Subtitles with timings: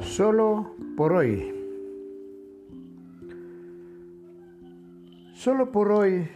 [0.00, 1.52] Solo por hoy.
[5.34, 6.28] Solo por hoy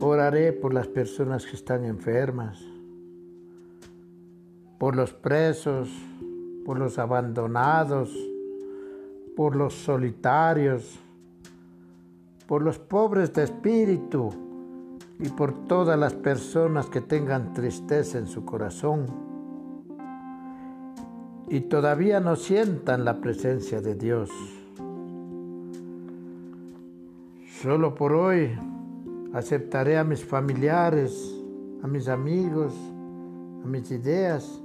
[0.00, 2.64] oraré por las personas que están enfermas,
[4.78, 5.88] por los presos,
[6.64, 8.16] por los abandonados,
[9.36, 10.98] por los solitarios,
[12.46, 14.30] por los pobres de espíritu
[15.18, 19.27] y por todas las personas que tengan tristeza en su corazón
[21.50, 24.30] y todavía no sientan la presencia de Dios.
[27.62, 28.50] Solo por hoy
[29.32, 31.34] aceptaré a mis familiares,
[31.82, 32.74] a mis amigos,
[33.64, 34.60] a mis ideas,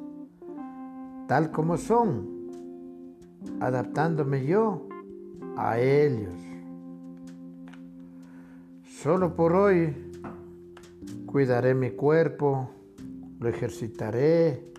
[1.27, 2.27] tal como son,
[3.59, 4.87] adaptándome yo
[5.57, 6.33] a ellos.
[9.01, 9.93] Solo por hoy
[11.25, 12.69] cuidaré mi cuerpo,
[13.39, 14.73] lo ejercitaré,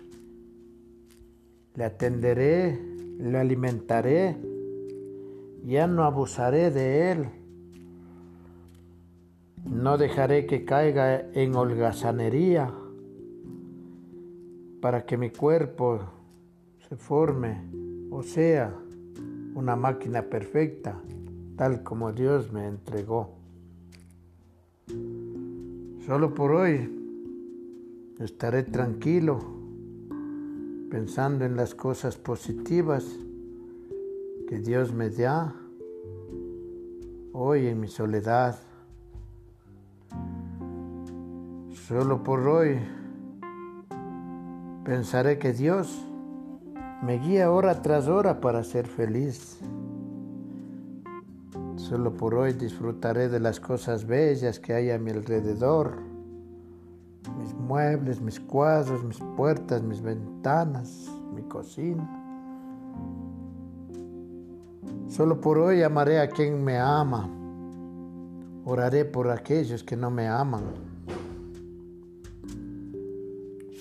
[1.75, 2.79] le atenderé,
[3.19, 4.37] le alimentaré,
[5.65, 7.29] ya no abusaré de él.
[9.65, 12.71] No dejaré que caiga en holgazanería
[14.79, 15.99] para que mi cuerpo
[16.87, 17.63] se forme
[18.11, 18.73] o sea
[19.55, 21.01] una máquina perfecta,
[21.55, 23.33] tal como Dios me entregó.
[26.05, 26.89] Solo por hoy
[28.19, 29.64] estaré tranquilo
[30.89, 33.05] pensando en las cosas positivas
[34.47, 35.55] que Dios me da
[37.33, 38.59] hoy en mi soledad.
[41.87, 42.79] Solo por hoy
[44.83, 46.05] pensaré que Dios
[47.01, 49.59] me guía hora tras hora para ser feliz.
[51.75, 56.14] Solo por hoy disfrutaré de las cosas bellas que hay a mi alrededor
[57.65, 62.21] muebles, mis cuadros, mis puertas, mis ventanas, mi cocina.
[65.07, 67.29] Solo por hoy amaré a quien me ama.
[68.65, 70.63] Oraré por aquellos que no me aman.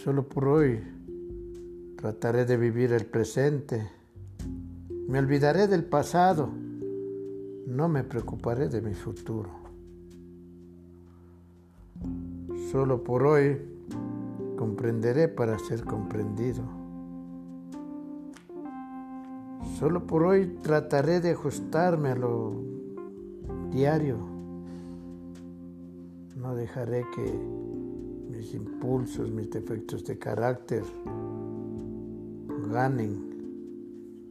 [0.03, 0.81] Solo por hoy
[1.97, 3.91] trataré de vivir el presente.
[5.09, 6.51] Me olvidaré del pasado.
[7.67, 9.51] No me preocuparé de mi futuro.
[12.71, 13.74] Solo por hoy
[14.57, 16.63] comprenderé para ser comprendido.
[19.79, 22.53] Solo por hoy trataré de ajustarme a lo
[23.71, 24.17] diario.
[26.37, 27.39] No dejaré que
[28.31, 30.85] mis impulsos, mis defectos de carácter
[32.71, 33.35] ganen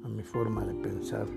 [0.04, 1.28] a mi forma de pensar.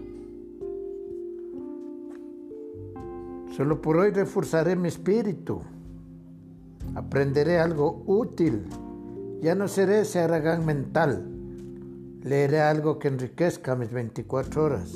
[3.56, 5.60] Solo por hoy reforzaré mi espíritu.
[6.94, 8.64] Aprenderé algo útil.
[9.42, 11.26] Ya no seré ese aragán mental.
[12.22, 14.94] Leeré algo que enriquezca mis 24 horas.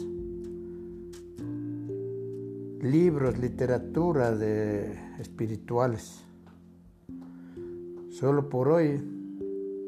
[2.83, 6.25] Libros, literatura de espirituales.
[8.11, 9.00] Solo por hoy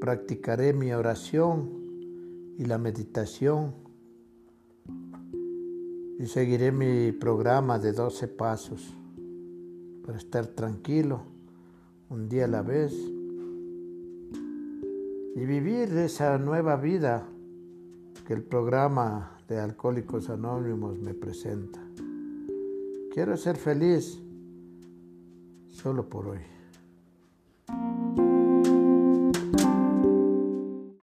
[0.00, 1.70] practicaré mi oración
[2.58, 3.74] y la meditación
[6.18, 8.94] y seguiré mi programa de 12 pasos
[10.06, 11.22] para estar tranquilo
[12.12, 12.92] un día a la vez
[15.34, 17.26] y vivir esa nueva vida
[18.26, 21.80] que el programa de Alcohólicos Anónimos me presenta.
[23.14, 24.20] Quiero ser feliz
[25.70, 26.40] solo por hoy.